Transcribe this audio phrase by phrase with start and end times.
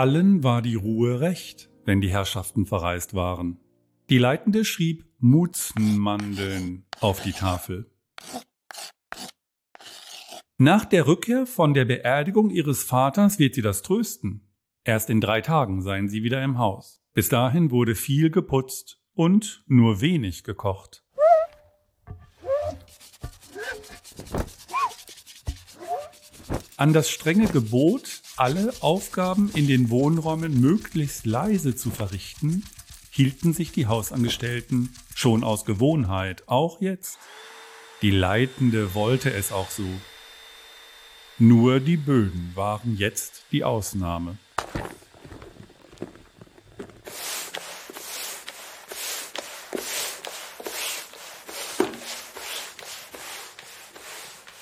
[0.00, 3.60] Allen war die Ruhe recht, wenn die Herrschaften verreist waren.
[4.08, 7.92] Die Leitende schrieb Mutzmandeln auf die Tafel.
[10.56, 14.48] Nach der Rückkehr von der Beerdigung ihres Vaters wird sie das trösten.
[14.84, 17.02] Erst in drei Tagen seien sie wieder im Haus.
[17.12, 21.04] Bis dahin wurde viel geputzt und nur wenig gekocht.
[26.78, 32.64] An das strenge Gebot, alle Aufgaben in den Wohnräumen möglichst leise zu verrichten,
[33.10, 37.18] hielten sich die Hausangestellten schon aus Gewohnheit, auch jetzt.
[38.00, 39.84] Die Leitende wollte es auch so.
[41.38, 44.38] Nur die Böden waren jetzt die Ausnahme.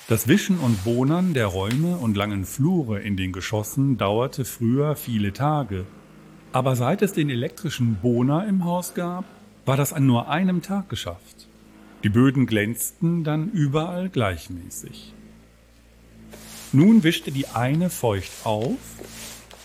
[0.09, 5.33] Das Wischen und Bohnern der Räume und langen Flure in den Geschossen dauerte früher viele
[5.33, 5.85] Tage.
[6.51, 9.23] Aber seit es den elektrischen Bohner im Haus gab,
[9.67, 11.47] war das an nur einem Tag geschafft.
[12.03, 15.13] Die Böden glänzten dann überall gleichmäßig.
[16.71, 18.79] Nun wischte die eine feucht auf,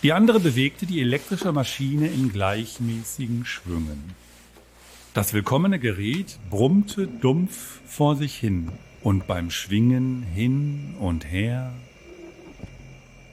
[0.03, 4.13] die andere bewegte die elektrische Maschine in gleichmäßigen Schwüngen.
[5.15, 8.73] Das willkommene Gerät brummte dumpf vor sich hin
[9.05, 11.73] und beim Schwingen hin und her,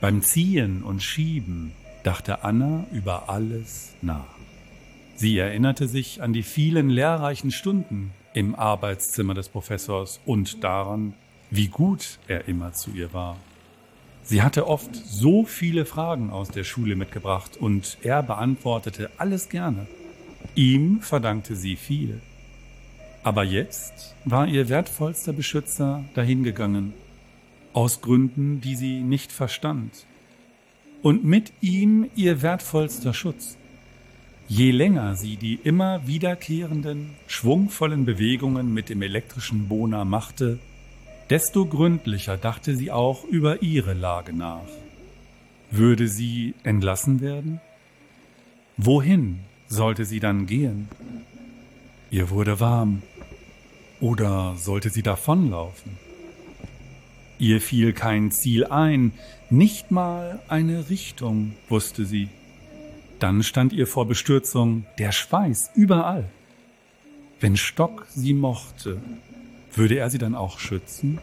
[0.01, 1.71] beim Ziehen und Schieben
[2.03, 4.35] dachte Anna über alles nach.
[5.15, 11.13] Sie erinnerte sich an die vielen lehrreichen Stunden im Arbeitszimmer des Professors und daran,
[11.51, 13.37] wie gut er immer zu ihr war.
[14.23, 19.87] Sie hatte oft so viele Fragen aus der Schule mitgebracht und er beantwortete alles gerne.
[20.55, 22.21] Ihm verdankte sie viel.
[23.23, 26.93] Aber jetzt war ihr wertvollster Beschützer dahingegangen,
[27.73, 30.05] aus Gründen, die sie nicht verstand.
[31.01, 33.57] Und mit ihm ihr wertvollster Schutz.
[34.47, 40.59] Je länger sie die immer wiederkehrenden, schwungvollen Bewegungen mit dem elektrischen Bohner machte,
[41.31, 44.67] Desto gründlicher dachte sie auch über ihre Lage nach.
[45.71, 47.61] Würde sie entlassen werden?
[48.75, 49.39] Wohin
[49.69, 50.89] sollte sie dann gehen?
[52.09, 53.01] Ihr wurde warm.
[54.01, 55.97] Oder sollte sie davonlaufen?
[57.37, 59.13] Ihr fiel kein Ziel ein,
[59.49, 62.29] nicht mal eine Richtung wusste sie.
[63.19, 66.29] Dann stand ihr vor Bestürzung der Schweiß überall.
[67.39, 68.99] Wenn Stock sie mochte,
[69.73, 71.19] würde er sie dann auch schützen?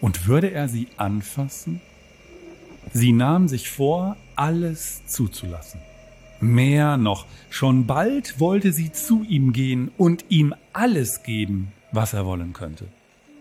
[0.00, 1.80] Und würde er sie anfassen?
[2.92, 5.80] Sie nahm sich vor, alles zuzulassen.
[6.40, 12.26] Mehr noch, schon bald wollte sie zu ihm gehen und ihm alles geben, was er
[12.26, 12.86] wollen könnte.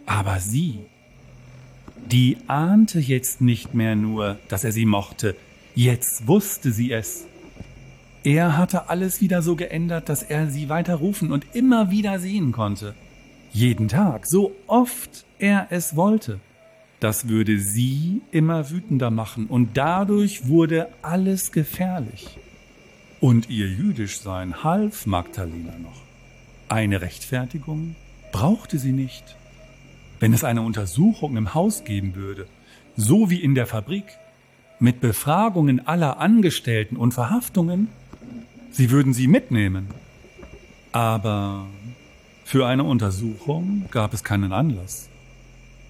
[0.05, 0.79] Aber sie,
[2.11, 5.35] die ahnte jetzt nicht mehr nur, dass er sie mochte,
[5.75, 7.25] jetzt wusste sie es.
[8.23, 12.51] Er hatte alles wieder so geändert, dass er sie weiter rufen und immer wieder sehen
[12.51, 12.93] konnte.
[13.51, 16.39] Jeden Tag, so oft er es wollte.
[16.99, 22.37] Das würde sie immer wütender machen und dadurch wurde alles gefährlich.
[23.19, 26.01] Und ihr Jüdischsein half Magdalena noch.
[26.69, 27.95] Eine Rechtfertigung
[28.31, 29.35] brauchte sie nicht.
[30.19, 32.47] Wenn es eine Untersuchung im Haus geben würde,
[32.95, 34.05] so wie in der Fabrik,
[34.79, 37.89] mit Befragungen aller Angestellten und Verhaftungen,
[38.71, 39.87] sie würden sie mitnehmen.
[40.91, 41.67] Aber
[42.43, 45.09] für eine Untersuchung gab es keinen Anlass.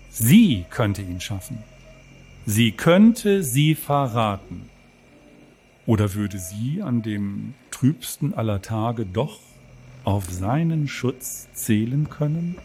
[0.09, 1.59] Sie könnte ihn schaffen.
[2.45, 4.69] Sie könnte sie verraten.
[5.85, 9.39] Oder würde sie an dem trübsten aller Tage doch
[10.07, 12.55] auf seinen Schutz zählen können?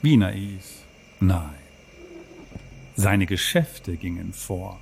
[0.00, 0.62] Wie naiv.
[1.18, 1.58] Nein.
[2.94, 4.78] Seine Geschäfte gingen vor.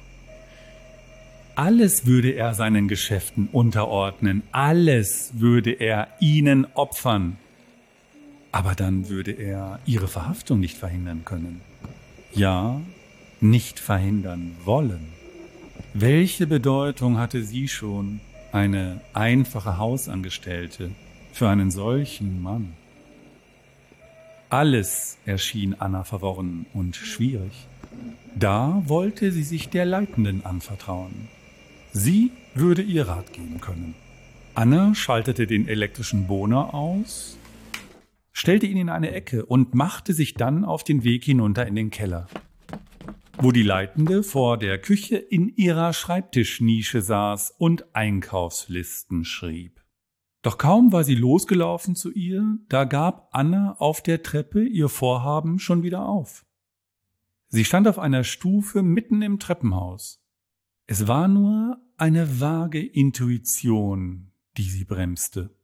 [1.54, 7.38] Alles würde er seinen Geschäften unterordnen, alles würde er ihnen opfern.
[8.52, 11.62] Aber dann würde er ihre Verhaftung nicht verhindern können.
[12.34, 12.78] Ja,
[13.40, 15.14] nicht verhindern wollen.
[15.94, 18.20] Welche Bedeutung hatte sie schon,
[18.52, 20.90] eine einfache Hausangestellte,
[21.40, 22.74] für einen solchen Mann?
[24.50, 27.66] Alles erschien Anna verworren und schwierig.
[28.36, 31.30] Da wollte sie sich der Leitenden anvertrauen.
[31.92, 33.94] Sie würde ihr Rat geben können.
[34.54, 37.38] Anna schaltete den elektrischen Bohner aus
[38.34, 41.88] stellte ihn in eine Ecke und machte sich dann auf den Weg hinunter in den
[41.88, 42.26] Keller,
[43.38, 49.79] wo die Leitende vor der Küche in ihrer Schreibtischnische saß und Einkaufslisten schrieb.
[50.42, 55.58] Doch kaum war sie losgelaufen zu ihr, da gab Anna auf der Treppe ihr Vorhaben
[55.58, 56.46] schon wieder auf.
[57.48, 60.22] Sie stand auf einer Stufe mitten im Treppenhaus.
[60.86, 65.54] Es war nur eine vage Intuition, die sie bremste.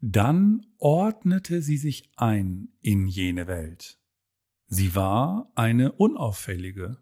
[0.00, 3.98] Dann ordnete sie sich ein in jene Welt.
[4.66, 6.98] Sie war eine unauffällige,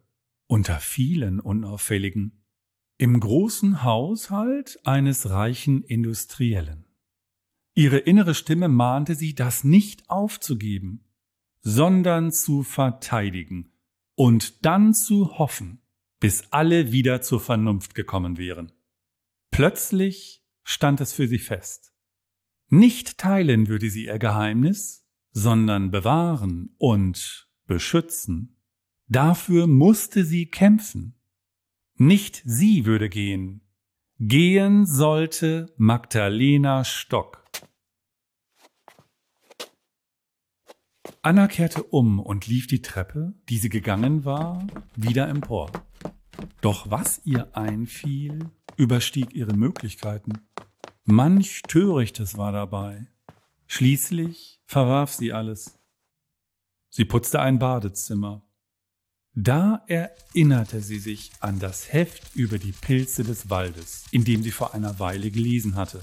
[0.46, 2.41] unter vielen unauffälligen,
[2.98, 6.84] im großen Haushalt eines reichen Industriellen.
[7.74, 11.04] Ihre innere Stimme mahnte sie, das nicht aufzugeben,
[11.60, 13.72] sondern zu verteidigen
[14.14, 15.80] und dann zu hoffen,
[16.20, 18.72] bis alle wieder zur Vernunft gekommen wären.
[19.50, 21.92] Plötzlich stand es für sie fest.
[22.68, 28.56] Nicht teilen würde sie ihr Geheimnis, sondern bewahren und beschützen.
[29.08, 31.14] Dafür musste sie kämpfen.
[31.96, 33.60] Nicht sie würde gehen.
[34.18, 37.44] Gehen sollte Magdalena Stock.
[41.22, 44.66] Anna kehrte um und lief die Treppe, die sie gegangen war,
[44.96, 45.70] wieder empor.
[46.60, 50.32] Doch was ihr einfiel, überstieg ihre Möglichkeiten.
[51.04, 53.06] Manch Törichtes war dabei.
[53.66, 55.78] Schließlich verwarf sie alles.
[56.88, 58.42] Sie putzte ein Badezimmer.
[59.34, 64.50] Da erinnerte sie sich an das Heft über die Pilze des Waldes, in dem sie
[64.50, 66.00] vor einer Weile gelesen hatte.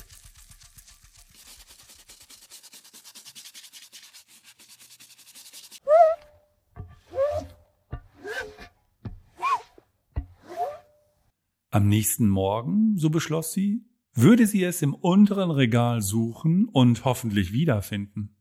[11.69, 13.85] Am nächsten Morgen, so beschloss sie,
[14.15, 18.35] würde sie es im unteren Regal suchen und hoffentlich wiederfinden.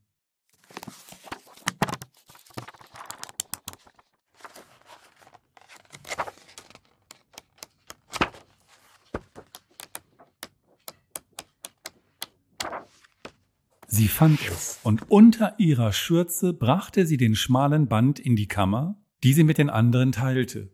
[13.98, 19.01] Sie fand es, und unter ihrer Schürze brachte sie den schmalen Band in die Kammer,
[19.23, 20.71] die sie mit den anderen teilte.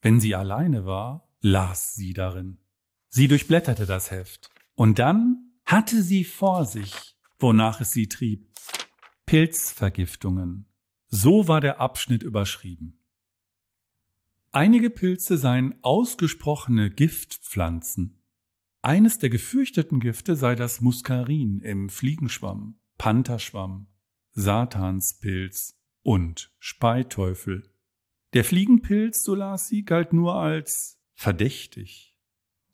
[0.00, 2.58] Wenn sie alleine war, las sie darin.
[3.08, 8.48] Sie durchblätterte das Heft, und dann hatte sie vor sich, wonach es sie trieb.
[9.26, 10.66] Pilzvergiftungen.
[11.08, 13.00] So war der Abschnitt überschrieben.
[14.52, 18.18] Einige Pilze seien ausgesprochene Giftpflanzen,
[18.82, 23.86] eines der gefürchteten Gifte sei das Muskarin im Fliegenschwamm, Pantherschwamm,
[24.32, 27.70] Satanspilz und Speiteufel.
[28.34, 32.16] Der Fliegenpilz, so las sie, galt nur als verdächtig.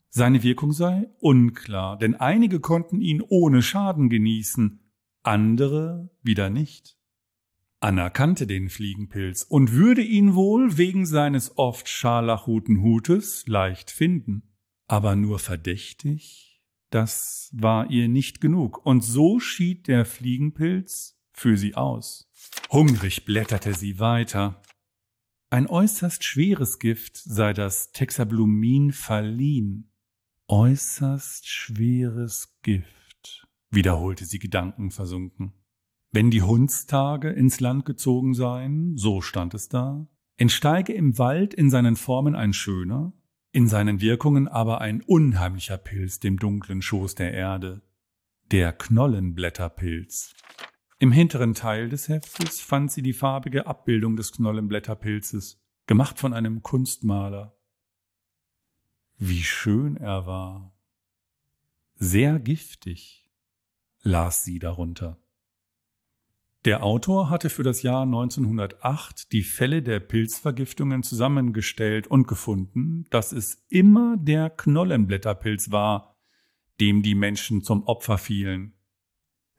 [0.09, 4.81] Seine Wirkung sei unklar, denn einige konnten ihn ohne Schaden genießen,
[5.23, 6.97] andere wieder nicht.
[7.79, 14.43] Anna kannte den Fliegenpilz und würde ihn wohl wegen seines oft scharlachroten Hutes leicht finden
[14.87, 16.44] aber nur verdächtig,
[16.95, 22.31] das war ihr nicht genug, und so schied der Fliegenpilz für sie aus.
[22.71, 24.61] Hungrig blätterte sie weiter.
[25.49, 29.91] Ein äußerst schweres Gift sei das Texablumin verliehen.
[30.47, 35.53] Äußerst schweres Gift, wiederholte sie gedankenversunken.
[36.11, 41.69] Wenn die Hundstage ins Land gezogen seien, so stand es da, entsteige im Wald in
[41.69, 43.11] seinen Formen ein schöner,
[43.55, 47.81] in seinen Wirkungen aber ein unheimlicher Pilz dem dunklen Schoß der Erde,
[48.51, 50.33] der Knollenblätterpilz.
[50.99, 56.63] Im hinteren Teil des Heftes fand sie die farbige Abbildung des Knollenblätterpilzes, gemacht von einem
[56.63, 57.55] Kunstmaler.
[59.17, 60.75] Wie schön er war.
[61.95, 63.31] Sehr giftig,
[64.01, 65.17] las sie darunter.
[66.65, 73.33] Der Autor hatte für das Jahr 1908 die Fälle der Pilzvergiftungen zusammengestellt und gefunden, dass
[73.33, 76.17] es immer der Knollenblätterpilz war,
[76.79, 78.73] dem die Menschen zum Opfer fielen.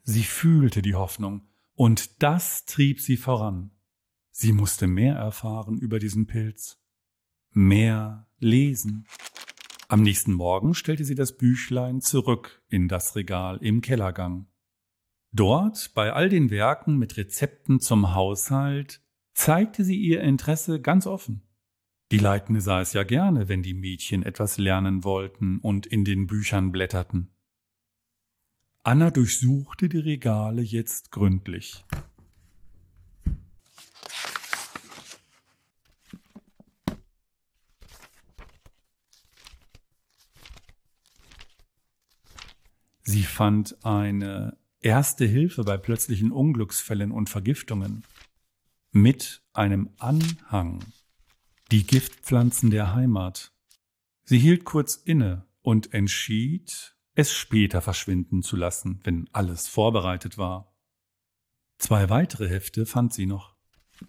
[0.02, 3.70] Sie fühlte die Hoffnung, und das trieb sie voran.
[4.32, 6.82] Sie musste mehr erfahren über diesen Pilz,
[7.52, 9.06] mehr lesen.
[9.86, 14.48] Am nächsten Morgen stellte sie das Büchlein zurück in das Regal im Kellergang.
[15.36, 19.02] Dort, bei all den Werken mit Rezepten zum Haushalt,
[19.34, 21.42] zeigte sie ihr Interesse ganz offen.
[22.10, 26.26] Die Leitende sah es ja gerne, wenn die Mädchen etwas lernen wollten und in den
[26.26, 27.28] Büchern blätterten.
[28.82, 31.84] Anna durchsuchte die Regale jetzt gründlich.
[43.02, 48.04] Sie fand eine Erste Hilfe bei plötzlichen Unglücksfällen und Vergiftungen
[48.92, 50.84] mit einem Anhang.
[51.72, 53.50] Die Giftpflanzen der Heimat.
[54.22, 60.72] Sie hielt kurz inne und entschied, es später verschwinden zu lassen, wenn alles vorbereitet war.
[61.78, 63.56] Zwei weitere Hefte fand sie noch.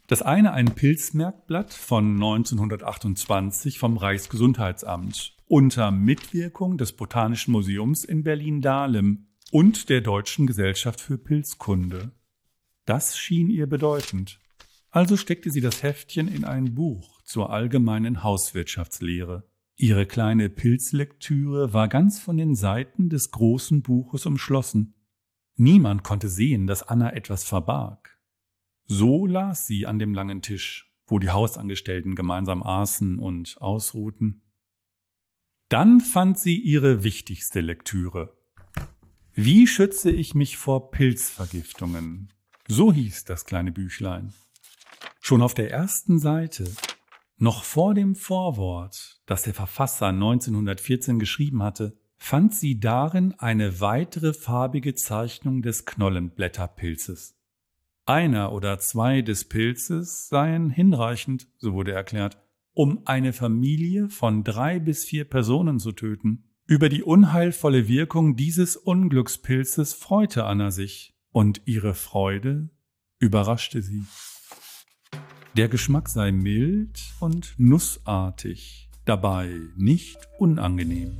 [0.06, 9.28] Das eine ein Pilzmerkblatt von 1928 vom Reichsgesundheitsamt unter Mitwirkung des Botanischen Museums in Berlin-Dahlem
[9.52, 12.12] und der Deutschen Gesellschaft für Pilzkunde.
[12.86, 14.40] Das schien ihr bedeutend.
[14.90, 19.50] Also steckte sie das Heftchen in ein Buch zur allgemeinen Hauswirtschaftslehre.
[19.76, 24.96] Ihre kleine Pilzlektüre war ganz von den Seiten des großen Buches umschlossen.
[25.56, 28.20] Niemand konnte sehen, dass Anna etwas verbarg.
[28.86, 34.42] So las sie an dem langen Tisch, wo die Hausangestellten gemeinsam aßen und ausruhten.
[35.70, 38.37] Dann fand sie ihre wichtigste Lektüre.
[39.40, 42.34] Wie schütze ich mich vor Pilzvergiftungen?
[42.68, 44.34] So hieß das kleine Büchlein.
[45.20, 46.64] Schon auf der ersten Seite,
[47.38, 54.34] noch vor dem Vorwort, das der Verfasser 1914 geschrieben hatte, fand sie darin eine weitere
[54.34, 57.36] farbige Zeichnung des Knollenblätterpilzes.
[58.08, 62.40] Einer oder zwei des Pilzes seien hinreichend, so wurde erklärt,
[62.74, 66.47] um eine Familie von drei bis vier Personen zu töten.
[66.70, 72.70] Über die unheilvolle Wirkung dieses Unglückspilzes freute Anna sich, und ihre Freude
[73.20, 74.04] überraschte sie.
[75.56, 81.18] Der Geschmack sei mild und nussartig, dabei nicht unangenehm.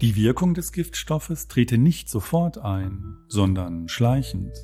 [0.00, 4.54] Die Wirkung des Giftstoffes trete nicht sofort ein, sondern schleichend.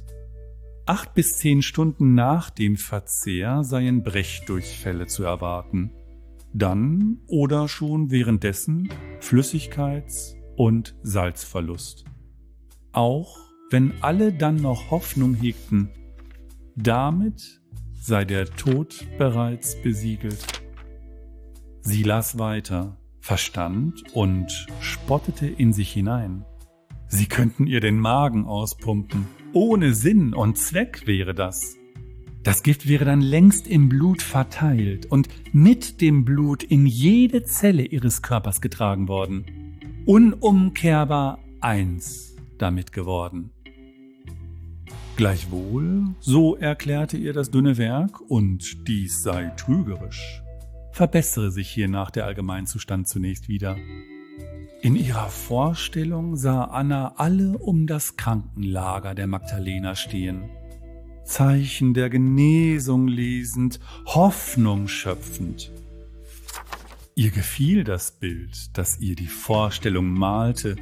[0.86, 5.92] Acht bis zehn Stunden nach dem Verzehr seien Brechdurchfälle zu erwarten.
[6.56, 8.88] Dann oder schon währenddessen
[9.20, 12.04] Flüssigkeits- und Salzverlust.
[12.92, 13.38] Auch
[13.70, 15.90] wenn alle dann noch Hoffnung hegten,
[16.76, 17.60] damit
[17.92, 20.62] sei der Tod bereits besiegelt.
[21.80, 26.44] Sie las weiter, verstand und spottete in sich hinein.
[27.08, 29.26] Sie könnten ihr den Magen auspumpen.
[29.52, 31.76] Ohne Sinn und Zweck wäre das.
[32.44, 37.86] Das Gift wäre dann längst im Blut verteilt und mit dem Blut in jede Zelle
[37.86, 39.46] ihres Körpers getragen worden.
[40.04, 43.50] Unumkehrbar eins damit geworden.
[45.16, 50.42] Gleichwohl, so erklärte ihr das dünne Werk, und dies sei trügerisch,
[50.92, 53.76] verbessere sich hiernach der Allgemeinzustand zunächst wieder.
[54.82, 60.50] In ihrer Vorstellung sah Anna alle um das Krankenlager der Magdalena stehen,
[61.24, 65.72] Zeichen der Genesung lesend, Hoffnung schöpfend.
[67.14, 70.76] Ihr gefiel das Bild, das ihr die Vorstellung malte,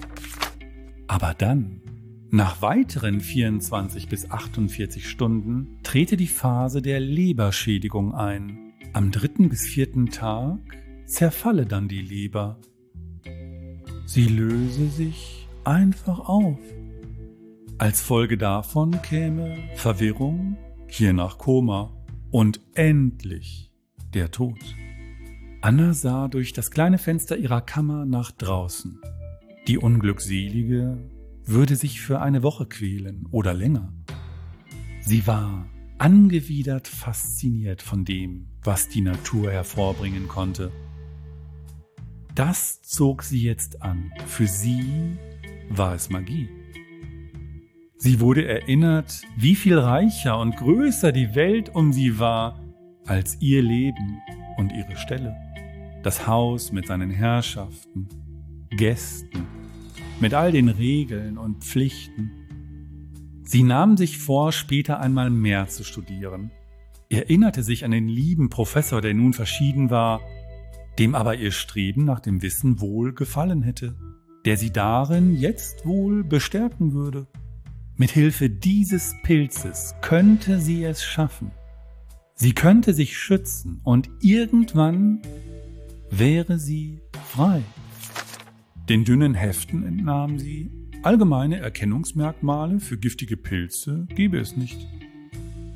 [1.06, 1.82] aber dann,
[2.30, 8.72] nach weiteren 24 bis 48 Stunden, trete die Phase der Leberschädigung ein.
[8.94, 10.58] Am dritten bis vierten Tag
[11.06, 12.58] zerfalle dann die Leber
[14.04, 16.58] Sie löse sich einfach auf.
[17.82, 21.92] Als Folge davon käme Verwirrung, hiernach Koma
[22.30, 23.72] und endlich
[24.14, 24.60] der Tod.
[25.62, 29.00] Anna sah durch das kleine Fenster ihrer Kammer nach draußen.
[29.66, 30.96] Die Unglückselige
[31.44, 33.92] würde sich für eine Woche quälen oder länger.
[35.00, 35.66] Sie war
[35.98, 40.70] angewidert fasziniert von dem, was die Natur hervorbringen konnte.
[42.36, 44.12] Das zog sie jetzt an.
[44.28, 45.16] Für sie
[45.68, 46.61] war es Magie.
[48.04, 52.58] Sie wurde erinnert, wie viel reicher und größer die Welt um sie war
[53.06, 54.18] als ihr Leben
[54.56, 55.36] und ihre Stelle.
[56.02, 58.08] Das Haus mit seinen Herrschaften,
[58.70, 59.46] Gästen,
[60.18, 62.32] mit all den Regeln und Pflichten.
[63.44, 66.50] Sie nahm sich vor, später einmal mehr zu studieren,
[67.08, 70.20] erinnerte sich an den lieben Professor, der nun verschieden war,
[70.98, 73.94] dem aber ihr Streben nach dem Wissen wohl gefallen hätte,
[74.44, 77.28] der sie darin jetzt wohl bestärken würde.
[78.02, 81.52] Mit Hilfe dieses Pilzes könnte sie es schaffen.
[82.34, 85.22] Sie könnte sich schützen und irgendwann
[86.10, 87.62] wäre sie frei.
[88.88, 90.72] Den dünnen Heften entnahm sie,
[91.04, 94.84] allgemeine Erkennungsmerkmale für giftige Pilze gebe es nicht.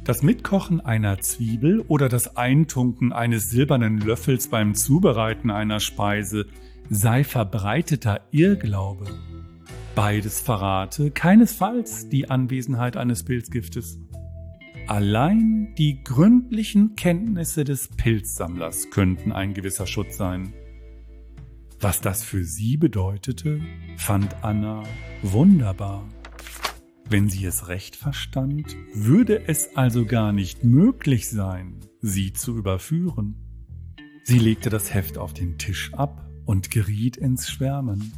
[0.03, 6.47] Das Mitkochen einer Zwiebel oder das Eintunken eines silbernen Löffels beim Zubereiten einer Speise
[6.91, 9.07] sei verbreiteter Irrglaube.
[9.97, 13.99] Beides verrate keinesfalls die Anwesenheit eines Pilzgiftes.
[14.89, 20.53] Allein die gründlichen Kenntnisse des Pilzsammlers könnten ein gewisser Schutz sein.
[21.81, 23.63] Was das für sie bedeutete,
[23.97, 24.83] fand Anna
[25.23, 26.07] wunderbar.
[27.09, 33.37] Wenn sie es recht verstand, würde es also gar nicht möglich sein, sie zu überführen.
[34.25, 38.13] Sie legte das Heft auf den Tisch ab und geriet ins Schwärmen.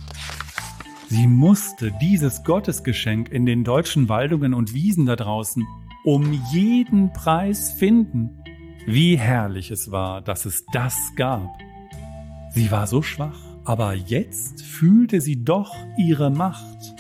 [1.11, 5.67] Sie musste dieses Gottesgeschenk in den deutschen Waldungen und Wiesen da draußen
[6.05, 8.43] um jeden Preis finden.
[8.87, 11.49] Wie herrlich es war, dass es das gab.
[12.51, 16.95] Sie war so schwach, aber jetzt fühlte sie doch ihre Macht.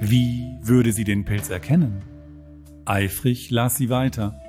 [0.00, 2.02] Wie würde sie den Pilz erkennen?
[2.84, 4.40] Eifrig las sie weiter.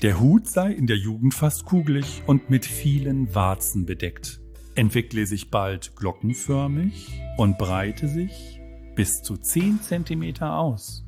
[0.00, 4.40] Der Hut sei in der Jugend fast kugelig und mit vielen Warzen bedeckt,
[4.74, 8.60] entwickle sich bald glockenförmig und breite sich
[8.94, 11.04] bis zu 10 cm aus.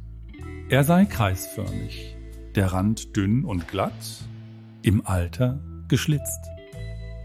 [0.68, 2.16] Er sei kreisförmig,
[2.54, 4.24] der Rand dünn und glatt,
[4.82, 6.46] im Alter geschlitzt.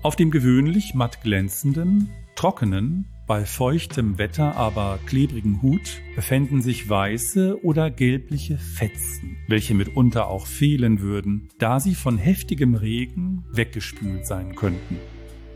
[0.04, 7.64] Auf dem gewöhnlich matt glänzenden, trockenen, bei feuchtem Wetter aber klebrigen Hut befänden sich weiße
[7.64, 14.56] oder gelbliche Fetzen, welche mitunter auch fehlen würden, da sie von heftigem Regen weggespült sein
[14.56, 14.98] könnten.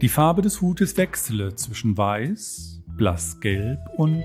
[0.06, 4.24] Die Farbe des Hutes wechsle zwischen weiß, blassgelb und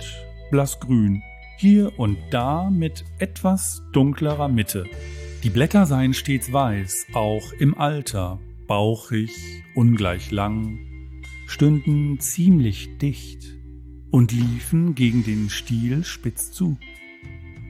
[0.51, 1.23] blassgrün,
[1.57, 4.85] hier und da mit etwas dunklerer Mitte.
[5.43, 9.31] Die Blätter seien stets weiß, auch im Alter, bauchig,
[9.75, 10.79] ungleich lang,
[11.47, 13.57] stünden ziemlich dicht
[14.11, 16.77] und liefen gegen den Stiel spitz zu.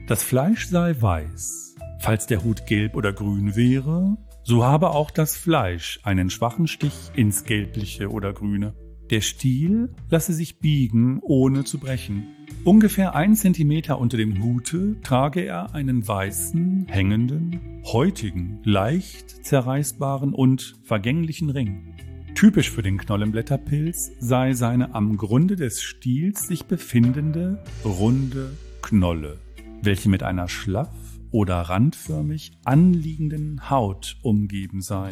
[0.07, 1.77] Das Fleisch sei weiß.
[2.01, 4.17] Falls der Hut gelb oder grün wäre,
[4.51, 8.73] so habe auch das Fleisch einen schwachen Stich ins Gelbliche oder Grüne.
[9.09, 12.27] Der Stiel lasse sich biegen, ohne zu brechen.
[12.65, 20.75] Ungefähr ein Zentimeter unter dem Hute trage er einen weißen, hängenden, häutigen, leicht zerreißbaren und
[20.83, 21.95] vergänglichen Ring.
[22.35, 29.39] Typisch für den Knollenblätterpilz sei seine am Grunde des Stiels sich befindende, runde Knolle,
[29.81, 30.89] welche mit einer schlaff
[31.31, 35.11] oder randförmig anliegenden Haut umgeben sei.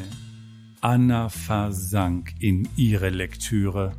[0.82, 3.94] Anna versank in ihre Lektüre.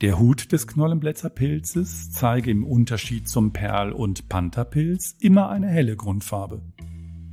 [0.00, 6.62] Der Hut des Knollenblätterpilzes zeige im Unterschied zum Perl- und Pantherpilz immer eine helle Grundfarbe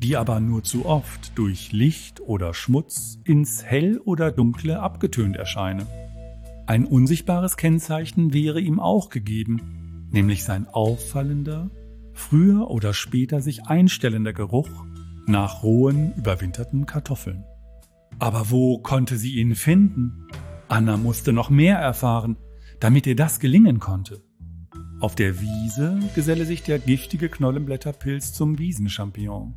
[0.02, 5.86] die aber nur zu oft durch Licht oder Schmutz ins Hell oder Dunkle abgetönt erscheine.
[6.68, 11.70] Ein unsichtbares Kennzeichen wäre ihm auch gegeben, nämlich sein auffallender,
[12.20, 14.70] früher oder später sich einstellender Geruch
[15.26, 17.44] nach rohen, überwinterten Kartoffeln.
[18.20, 20.28] Aber wo konnte sie ihn finden?
[20.68, 22.38] Anna musste noch mehr erfahren,
[22.80, 24.24] damit ihr das gelingen konnte.
[25.00, 29.56] Auf der Wiese geselle sich der giftige Knollenblätterpilz zum Wiesenchampignon.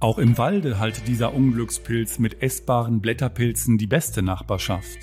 [0.00, 4.98] Auch im Walde halte dieser Unglückspilz mit essbaren Blätterpilzen die beste Nachbarschaft.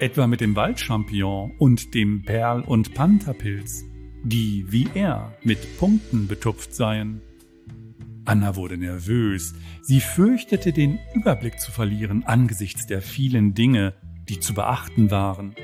[0.00, 3.84] Etwa mit dem Waldchampignon und dem Perl- und Pantherpilz,
[4.24, 7.20] die wie er mit Punkten betupft seien.
[8.24, 9.54] Anna wurde nervös.
[9.82, 13.94] Sie fürchtete, den Überblick zu verlieren angesichts der vielen Dinge,
[14.28, 15.54] die zu beachten waren.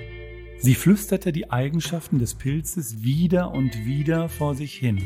[0.59, 4.99] Sie flüsterte die Eigenschaften des Pilzes wieder und wieder vor sich hin.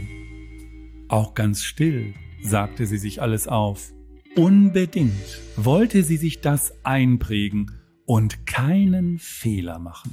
[1.09, 3.93] Auch ganz still sagte sie sich alles auf.
[4.37, 7.73] Unbedingt wollte sie sich das einprägen
[8.07, 10.13] und keinen Fehler machen.